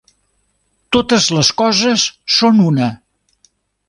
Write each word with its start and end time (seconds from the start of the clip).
Totes 0.95 1.27
les 1.37 1.51
coses 1.63 2.05
són 2.39 2.63
una. 2.73 2.89